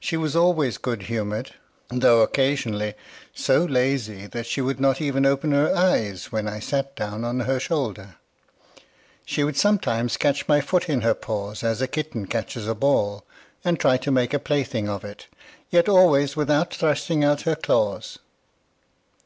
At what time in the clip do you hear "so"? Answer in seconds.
3.34-3.66